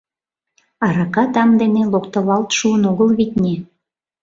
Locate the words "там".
1.33-1.49